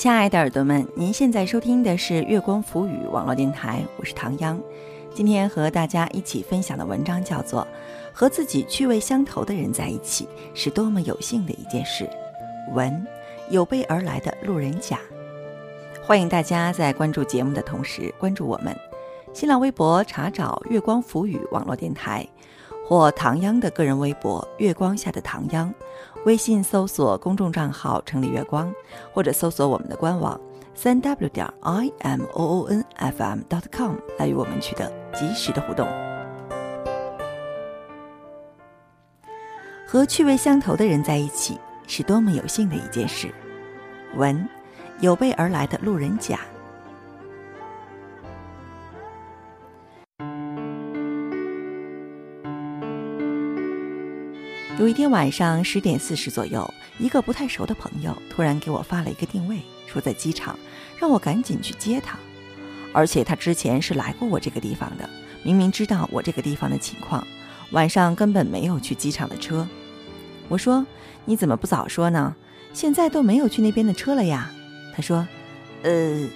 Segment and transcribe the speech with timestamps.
[0.00, 4.58] 亲爱的耳朵们，您现在收听的是月光浮语网络电台，我是唐央。
[5.14, 7.60] 今天和大家一起分享的文章叫做
[8.10, 12.08] 《和自己趣味相投的人在一起是多么有幸的一件事》。
[12.74, 13.06] 文
[13.50, 14.98] 有备而来的路人甲。
[16.02, 18.74] 欢迎大家在关注节目的同时关注我们，
[19.34, 22.26] 新浪微博查找“月光浮语网络电台”
[22.90, 25.72] 或唐央的个人微博“月光下的唐央”。
[26.26, 28.74] 微信搜索公众账号“城里月光”，
[29.14, 30.38] 或者搜索我们的官网
[30.74, 35.86] 三 w 点 i m o o n f m dot com 来与我们取得及时的互动。
[39.86, 43.32] 和趣味相投的人在一起是多么有幸的一件事。
[44.16, 44.48] 文，
[44.98, 46.40] 有备而来的路人甲。
[54.78, 60.58] 有一天晚上十点四十左右，一个不太熟的朋友突然给我发了一个定位，说在机场，
[60.98, 62.18] 让我赶紧去接他。
[62.92, 65.08] 而且他之前是来过我这个地方的，
[65.42, 67.26] 明明知道我这个地方的情况，
[67.72, 69.68] 晚上根本没有去机场的车。
[70.48, 70.84] 我说
[71.26, 72.34] ：“你怎么不早说呢？
[72.72, 74.50] 现在都没有去那边的车了呀。”
[74.96, 75.28] 他说
[75.84, 76.26] ：“呃，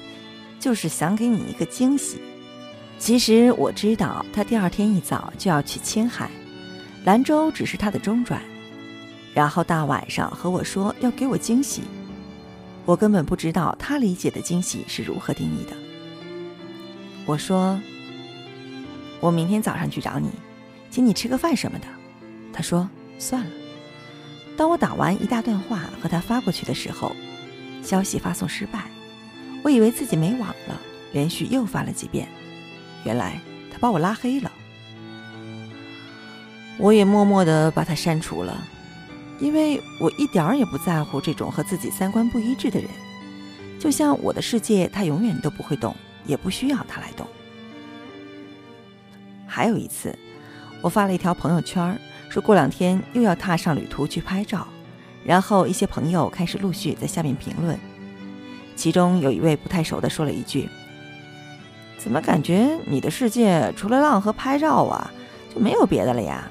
[0.61, 2.21] 就是想给你一个惊喜。
[2.99, 6.31] 其实我知道他第二天一早就要去青海。”
[7.05, 8.41] 兰州只是他的中转，
[9.35, 11.83] 然后大晚上和我说要给我惊喜，
[12.87, 15.77] 我根本不知道他理解的惊喜是如何定义的。
[17.27, 17.79] 我说
[19.21, 20.31] ：“我明天早上去找你，
[20.91, 21.87] 请你吃个饭什么的。”
[22.55, 22.89] 他说
[23.19, 23.51] ：“算了。”
[24.57, 27.15] 当我打完一大段话和他发过去的时候，
[27.83, 28.85] 消息发送失败，
[29.63, 30.81] 我以为自己没网了，
[31.13, 32.27] 连续又发了几遍，
[33.05, 33.39] 原来
[33.71, 34.51] 他把我拉黑了。
[36.79, 38.57] 我也默默地把他删除了，
[39.41, 42.89] 因为我一点儿也不在乎这种和自己三观不一致的人。
[43.79, 45.95] 就像我的世界，他永远都不会懂，
[46.27, 47.27] 也不需要他来懂。
[49.47, 50.19] 还有一次，
[50.81, 51.99] 我发了一条朋友圈，
[52.29, 54.67] 说过两天又要踏上旅途去拍照，
[55.25, 57.79] 然后一些朋友开始陆续在下面评论，
[58.75, 60.69] 其中有一位不太熟的说了一句
[61.99, 65.13] ：“怎么感觉你的世界除了浪和拍照啊，
[65.55, 66.51] 就没有别的了呀？”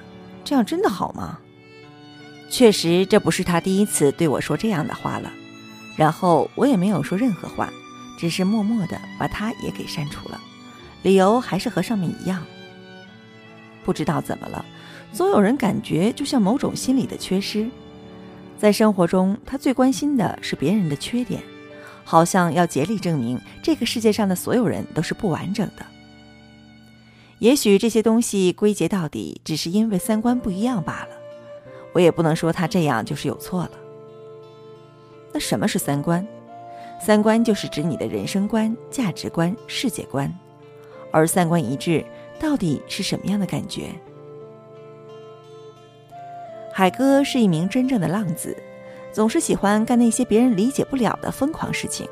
[0.53, 1.39] 这样真的好吗？
[2.47, 5.33] 确实，这不是他第一次对我说这样的话了。
[5.97, 7.73] 然后我也没有说任何话，
[8.19, 10.39] 只是默默的把他也给删除了。
[11.01, 12.45] 理由还是和上面一样。
[13.83, 14.63] 不知道怎么了，
[15.11, 17.67] 总有人感觉就像某种心理的缺失。
[18.55, 21.41] 在生活中，他最关心的是别人的缺点，
[22.03, 25.83] 好像要竭力证明这个世界上的所有人都是不完整的。
[27.43, 31.09] 也许这些东西归结到底，只是因为三观不一样罢了。
[31.91, 33.71] 我也不能说他这样就是有错了。
[35.33, 36.25] 那什么是三观？
[37.01, 40.33] 三观就是指你的人生观、价值观、世界观。
[41.11, 42.05] 而三观一致，
[42.39, 43.89] 到底是什么样的感觉？
[46.71, 48.55] 海哥是一名真正的浪子，
[49.11, 52.07] 总是喜欢干那些别人理解不了的疯狂事情。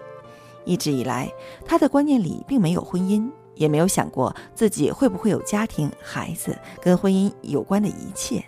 [0.66, 1.32] 一直以来，
[1.66, 3.32] 他的观念里并没有婚姻。
[3.62, 8.44] 也没有想过自己会不会有家庭、孩子跟婚姻有关的一切。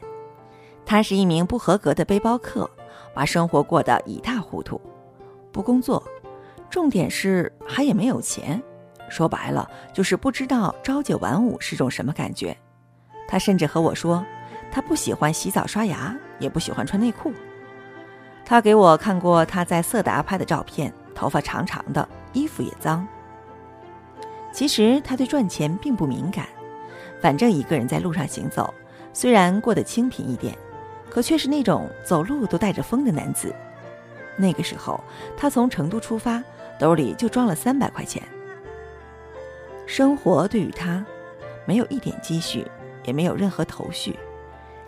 [0.84, 2.68] 他是一名不合格的背包客，
[3.14, 4.82] 把生活过得一塌糊涂，
[5.52, 6.04] 不工作，
[6.68, 8.60] 重点是还也没有钱。
[9.08, 12.58] 说白了，就是不知道朝九晚五是种什么感觉。
[13.28, 14.26] 他甚至和我说，
[14.72, 17.32] 他不喜欢洗澡刷牙，也不喜欢穿内裤。
[18.44, 23.08] 他给我看过他在色达拍的照片，头发长长的，衣服也脏。
[24.54, 26.46] 其实他对赚钱并不敏感，
[27.20, 28.72] 反正一个人在路上行走，
[29.12, 30.56] 虽然过得清贫一点，
[31.10, 33.54] 可却是那种走路都带着风的男子。
[34.38, 35.04] 那个时候，
[35.36, 36.42] 他从成都出发，
[36.80, 38.22] 兜里就装了三百块钱。
[39.88, 41.04] 生活对于他，
[41.66, 42.66] 没有一点积蓄，
[43.04, 44.18] 也没有任何头绪。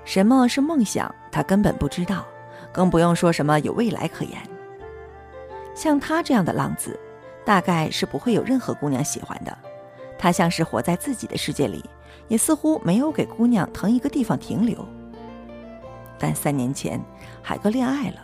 [0.03, 2.27] 什么是梦想，他根本不知道，
[2.71, 4.39] 更不用说什么有未来可言。
[5.73, 6.99] 像他这样的浪子。
[7.45, 9.55] 大概是不会有任何姑娘喜欢的，
[10.17, 11.85] 他像是活在自己的世界里，
[12.27, 14.83] 也似乎没有给姑娘腾一个地方停留。
[16.17, 16.99] 但三年前，
[17.43, 18.17] 海哥恋爱了；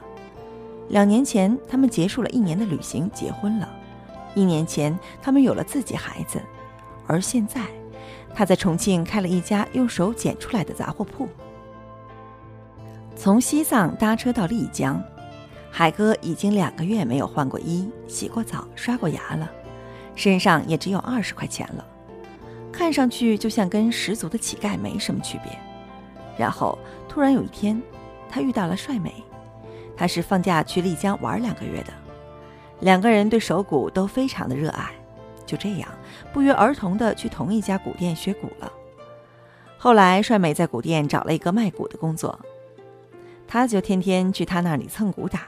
[0.89, 3.68] 两年前，他们结束了一年的旅行，结婚了；
[4.33, 6.39] 一年前，他们有了自己孩子；
[7.06, 7.62] 而现在，
[8.33, 11.27] 他在重庆开了一家用手捡出来的杂货铺。
[13.15, 15.00] 从西藏搭车到丽江。
[15.71, 19.50] 海哥已经两个月没有换过衣、洗过澡、刷过牙了，
[20.15, 21.85] 身上也只有二十块钱了，
[22.71, 25.57] 看上去就像跟十足的乞丐没什么区别。
[26.38, 26.77] 然后
[27.07, 27.81] 突然有一天，
[28.29, 29.13] 他遇到了帅美，
[29.95, 31.94] 他是放假去丽江玩两个月的，
[32.81, 34.91] 两个人对手鼓都非常的热爱，
[35.45, 35.88] 就这样
[36.33, 38.71] 不约而同的去同一家鼓店学鼓了。
[39.77, 42.38] 后来帅美在鼓店找了一个卖鼓的工作，
[43.47, 45.47] 他就天天去他那里蹭鼓打。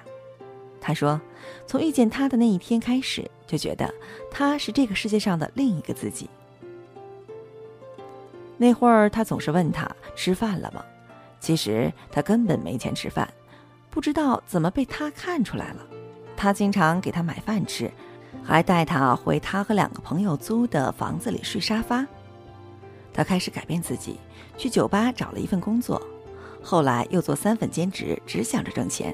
[0.86, 1.20] 他说，
[1.66, 3.92] 从遇见他的那一天开始，就觉得
[4.30, 6.30] 他是这个世界上的另一个自己。
[8.58, 10.84] 那会儿他总是问他吃饭了吗？
[11.40, 13.28] 其实他根本没钱吃饭，
[13.90, 15.88] 不知道怎么被他看出来了。
[16.36, 17.90] 他经常给他买饭吃，
[18.44, 22.06] 还带他回他和两个朋友租的房子里睡沙发。
[23.14, 24.20] 他开始改变自己，
[24.58, 26.02] 去酒吧找了一份工作，
[26.62, 29.14] 后来又做三份兼职，只想着挣钱，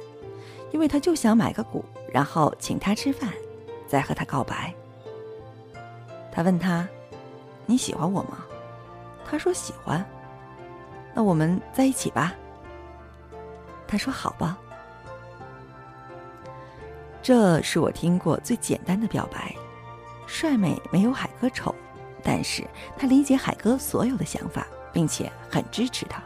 [0.71, 3.29] 因为他就想买个股，然后请他吃饭，
[3.87, 4.73] 再和他告白。
[6.31, 6.87] 他问他
[7.65, 8.45] ：“你喜欢我吗？”
[9.29, 10.03] 他说：“喜欢。”
[11.13, 12.33] 那我们在一起吧。
[13.87, 14.57] 他说：“好吧。”
[17.21, 19.53] 这是我听过最简单的表白。
[20.25, 21.73] 帅美没有海哥丑，
[22.23, 22.63] 但是
[22.97, 26.21] 他理解海哥所有的想法，并且很支持他。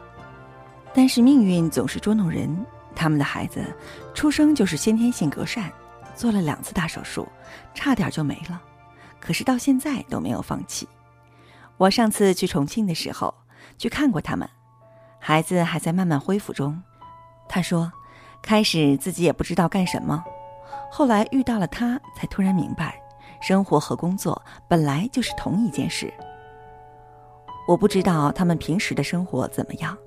[0.94, 3.64] 但是命运总是捉弄人，他们的孩子
[4.14, 5.64] 出生就是先天性隔疝，
[6.16, 7.28] 做了两次大手术，
[7.74, 8.62] 差点就没了，
[9.20, 10.88] 可是到现在都没有放弃。
[11.78, 13.34] 我上次去重庆的时候
[13.78, 14.48] 去看过他们。
[15.20, 16.84] 孩子还在慢慢恢复中，
[17.48, 17.92] 他说
[18.44, 20.22] ：“开始自己也不知道干什么，
[20.92, 23.02] 后来遇到了他，才突然明白，
[23.42, 26.14] 生活和工作本来就是同一件事。
[27.66, 29.98] 我不知道他们平时的生活怎么样，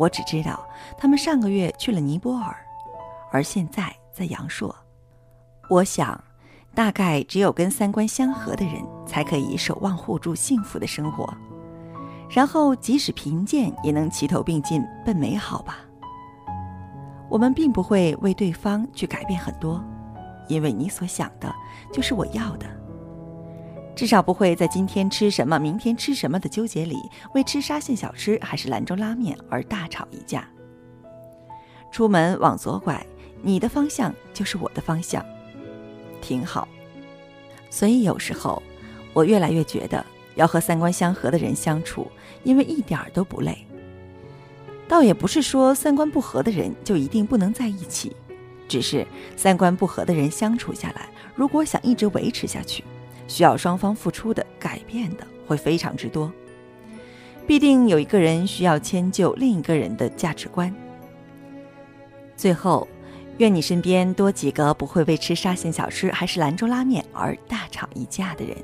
[0.00, 0.66] 我只知道
[0.96, 2.56] 他们上个月去了尼泊尔，
[3.30, 4.74] 而现在在阳朔。
[5.68, 6.18] 我想，
[6.74, 11.28] 大概只有跟三观相合的人，才可以守望互助幸福的生活。”
[12.34, 15.80] 然后，即使贫贱，也能齐头并进奔美好吧。
[17.28, 19.84] 我们并不会为对方去改变很多，
[20.48, 21.54] 因为你所想的，
[21.92, 22.66] 就是我要的。
[23.94, 26.96] 至少不会在今天吃什么、明天吃什么的纠结里，
[27.34, 30.48] 为吃沙县小吃还是兰州拉面而大吵一架。
[31.92, 33.04] 出门往左拐，
[33.42, 35.24] 你的方向就是我的方向，
[36.20, 36.66] 挺好。
[37.68, 38.62] 所以有时候，
[39.12, 40.04] 我越来越觉得。
[40.36, 42.06] 要和三观相合的人相处，
[42.44, 43.66] 因为一点儿都不累。
[44.88, 48.16] 倒也不是说三观不合的人就一定不能在一起，
[48.66, 49.06] 只是
[49.36, 52.82] 三观不合的人相处下来，如果想一直维持下去，
[53.30, 56.32] 需要双方付出的、改变的会非常之多。
[57.46, 60.74] 必定有一个人需要迁就另一个人的价值观。
[62.36, 62.88] 最后，
[63.38, 68.56] 愿你身边多几个不会为吃沙县小吃还是兰州拉面而大吵一架的人。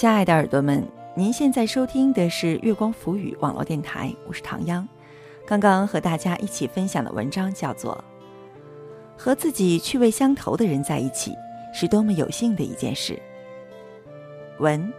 [0.00, 0.82] 亲爱的耳朵们，
[1.14, 4.88] 您现在收听的是月光浮语网络电台，我是唐央。
[5.46, 8.02] 刚刚和大家一起分享的文章叫做
[9.22, 11.34] 《和自己趣味相投的人在一起
[11.74, 13.12] 是多么有幸的一件事》。
[14.58, 14.90] 文，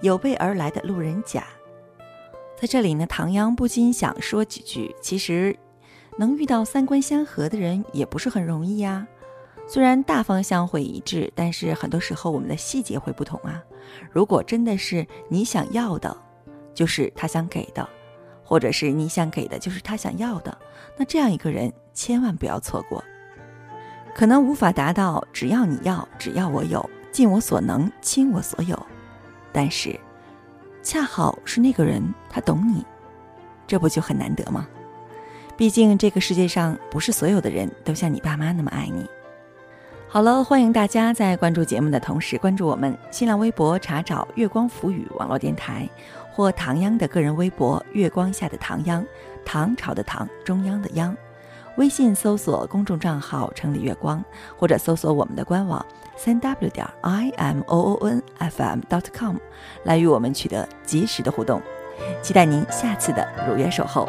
[0.00, 1.44] 有备而来的路人甲。
[2.54, 5.56] 在这里呢，唐央不禁想说几句：其实，
[6.16, 9.08] 能遇到三观相合的人也不是很容易呀。
[9.68, 13.62] 虽然大方向会一致，但是很多时候我们的细节会不同啊。
[14.10, 16.16] 如果真的是你想要的，
[16.72, 17.88] 就是他想给的，
[18.44, 20.56] 或者是你想给的，就是他想要的，
[20.96, 23.02] 那这样一个人千万不要错过。
[24.14, 28.86] 可能无法达到只要你要，只要我有，尽我所能，倾我所有，
[29.52, 29.98] 但是
[30.82, 32.84] 恰好是那个人他懂你，
[33.66, 34.66] 这不就很难得吗？
[35.56, 39.06] 毕竟这个世界上不是所有的人都像你爸妈那么爱你。
[40.16, 45.86] 好了，欢迎大家在关注节目的同时关注我们新浪微博，查找“月光浮语”网络电台，
[46.32, 49.04] 或唐央的个人微博“月光下的唐央”，
[49.44, 51.14] 唐朝的唐，中央的央。
[51.76, 54.24] 微信搜索公众账号“城里月光”，
[54.56, 55.84] 或者搜索我们的官网
[56.16, 59.36] 三 w 点 i m o o n f m dot com，
[59.84, 61.60] 来与我们取得及时的互动。
[62.22, 64.08] 期待您下次的如约守候。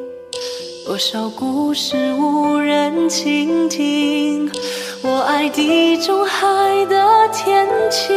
[0.91, 4.51] 多少故事无人倾听，
[5.01, 6.45] 我爱地中海
[6.89, 8.13] 的天晴，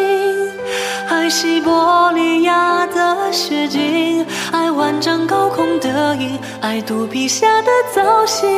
[1.09, 8.50] 爱西伯利亚的雪景，爱万丈高空的鹰，爱肚皮下的造型。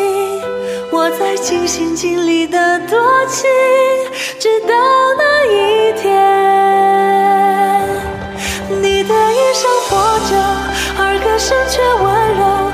[0.90, 3.46] 我在尽心尽力的多情，
[4.38, 4.68] 直到
[5.18, 6.16] 那一天，
[8.80, 10.34] 你的衣裳破旧，
[10.98, 12.04] 而歌声却温
[12.38, 12.65] 柔，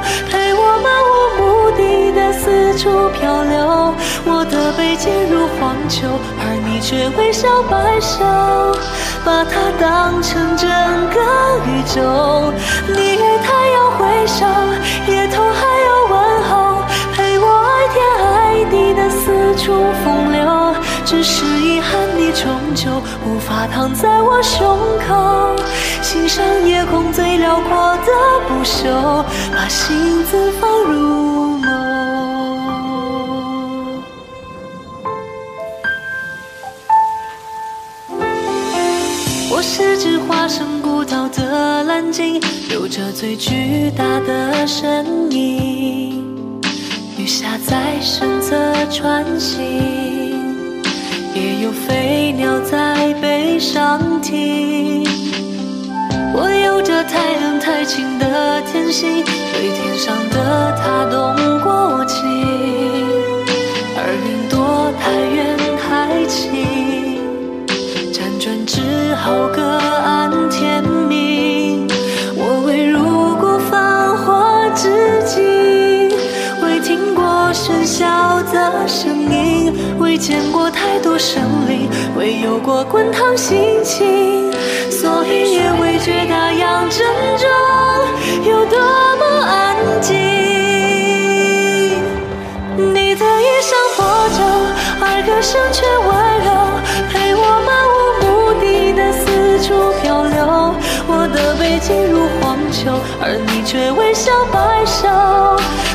[2.72, 6.08] 四处漂流，我的背脊如荒丘，
[6.40, 8.24] 而你却微笑摆首，
[9.22, 10.66] 把它当成整
[11.12, 11.20] 个
[11.68, 12.50] 宇宙。
[12.88, 14.46] 你与太阳挥手，
[15.06, 16.16] 夜头还有问
[16.48, 20.74] 候，陪我爱天爱地的四处风流。
[21.04, 22.88] 只是遗憾，你终究
[23.26, 25.54] 无法躺在我胸口，
[26.00, 28.12] 欣赏夜空最辽阔的
[28.48, 29.22] 不朽，
[29.54, 31.31] 把心字放入
[41.12, 42.40] 身孤岛的蓝鲸，
[42.70, 46.24] 有着最巨大的身影。
[47.18, 48.56] 鱼虾在身侧
[48.90, 49.60] 穿行，
[51.34, 55.06] 也有飞鸟在背上停。
[56.34, 59.22] 我有着太冷太清的天性，
[81.22, 84.50] 生灵，未有过滚烫心情，
[84.90, 87.06] 所以也未觉大洋正
[87.38, 87.48] 中
[88.44, 88.76] 有多
[89.20, 90.12] 么安静。
[92.76, 94.04] 你的衣裳破
[94.36, 94.42] 旧，
[95.00, 96.10] 而歌声却温
[96.42, 96.50] 柔，
[97.08, 98.26] 陪我漫无目
[98.60, 99.22] 的的四
[99.62, 99.70] 处
[100.02, 100.74] 漂流。
[101.06, 105.06] 我的背脊如荒丘，而你却微笑摆首，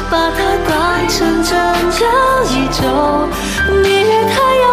[0.09, 0.71] 把它当
[1.09, 1.51] 成整
[1.99, 2.01] 个
[2.55, 2.79] 宇宙。
[3.83, 4.65] 你与太阳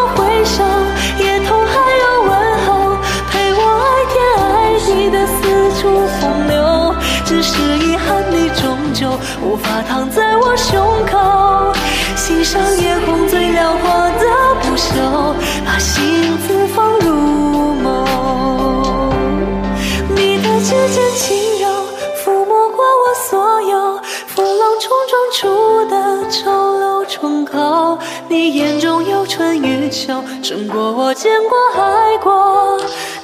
[28.29, 32.79] 你眼中有春与秋胜过我见过爱过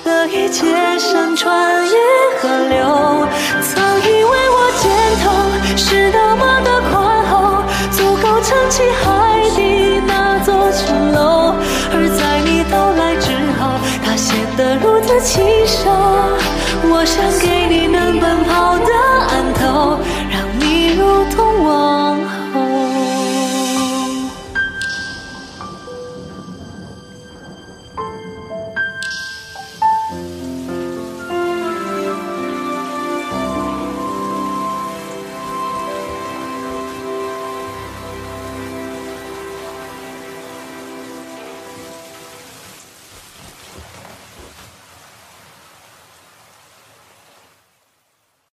[0.04, 1.90] 的一切山川与
[2.38, 3.26] 河流
[3.62, 4.90] 曾以为我肩
[5.22, 11.54] 头是那么的宽厚足够撑起海底那座琼楼
[11.92, 15.90] 而在你到来之后它显得如此清瘦
[16.92, 18.92] 我想给你能奔跑的
[19.28, 20.19] 岸头。